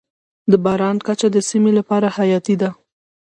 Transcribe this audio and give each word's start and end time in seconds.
د 0.51 0.53
باران 0.65 0.97
کچه 1.07 1.27
د 1.31 1.37
سیمې 1.49 1.71
لپاره 1.79 2.07
حیاتي 2.17 2.55
ده. 2.61 2.69